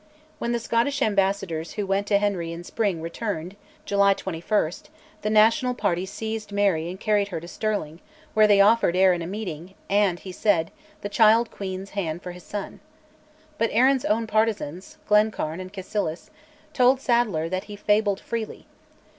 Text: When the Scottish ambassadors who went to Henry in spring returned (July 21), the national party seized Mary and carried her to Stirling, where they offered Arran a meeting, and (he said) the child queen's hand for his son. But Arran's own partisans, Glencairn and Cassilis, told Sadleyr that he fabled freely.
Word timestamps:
When 0.39 0.51
the 0.51 0.57
Scottish 0.59 0.99
ambassadors 1.03 1.73
who 1.73 1.85
went 1.85 2.07
to 2.07 2.17
Henry 2.17 2.51
in 2.51 2.63
spring 2.63 3.03
returned 3.03 3.55
(July 3.85 4.15
21), 4.15 4.71
the 5.21 5.29
national 5.29 5.75
party 5.75 6.07
seized 6.07 6.51
Mary 6.51 6.89
and 6.89 6.99
carried 6.99 7.27
her 7.27 7.39
to 7.39 7.47
Stirling, 7.47 7.99
where 8.33 8.47
they 8.47 8.59
offered 8.59 8.95
Arran 8.95 9.21
a 9.21 9.27
meeting, 9.27 9.75
and 9.91 10.17
(he 10.17 10.31
said) 10.31 10.71
the 11.01 11.07
child 11.07 11.51
queen's 11.51 11.91
hand 11.91 12.23
for 12.23 12.31
his 12.31 12.41
son. 12.43 12.79
But 13.59 13.69
Arran's 13.71 14.05
own 14.05 14.25
partisans, 14.25 14.97
Glencairn 15.07 15.59
and 15.59 15.71
Cassilis, 15.71 16.31
told 16.73 16.99
Sadleyr 16.99 17.47
that 17.51 17.65
he 17.65 17.75
fabled 17.75 18.19
freely. 18.21 18.65